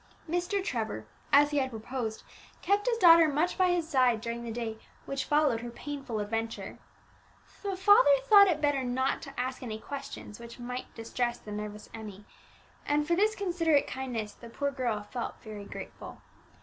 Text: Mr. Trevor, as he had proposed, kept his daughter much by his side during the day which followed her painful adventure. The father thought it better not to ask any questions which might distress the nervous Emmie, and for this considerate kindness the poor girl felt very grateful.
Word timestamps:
Mr. 0.27 0.63
Trevor, 0.63 1.05
as 1.31 1.51
he 1.51 1.59
had 1.59 1.69
proposed, 1.69 2.23
kept 2.63 2.87
his 2.87 2.97
daughter 2.97 3.27
much 3.27 3.55
by 3.55 3.69
his 3.69 3.87
side 3.87 4.19
during 4.19 4.43
the 4.43 4.51
day 4.51 4.79
which 5.05 5.25
followed 5.25 5.59
her 5.61 5.69
painful 5.69 6.19
adventure. 6.19 6.79
The 7.61 7.77
father 7.77 8.09
thought 8.23 8.47
it 8.47 8.61
better 8.61 8.83
not 8.83 9.21
to 9.21 9.39
ask 9.39 9.61
any 9.61 9.77
questions 9.77 10.39
which 10.39 10.57
might 10.57 10.91
distress 10.95 11.37
the 11.37 11.51
nervous 11.51 11.87
Emmie, 11.93 12.25
and 12.83 13.05
for 13.07 13.13
this 13.15 13.35
considerate 13.35 13.85
kindness 13.85 14.33
the 14.33 14.49
poor 14.49 14.71
girl 14.71 15.03
felt 15.03 15.39
very 15.43 15.65
grateful. 15.65 16.19